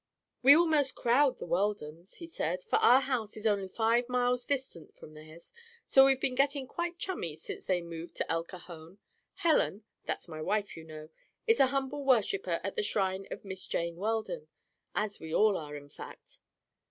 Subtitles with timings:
[0.41, 4.95] "We almost crowd the Weldons," he said, "for our house is only five miles distant
[4.97, 5.53] from theirs;
[5.85, 8.97] so we've been getting quite chummy since they moved to El Cajon.
[9.35, 14.47] Helen—that's my wife, you know—is an humble worshiper at the shrine of Miss Jane Weldon,
[14.95, 16.39] as we all are, in fact."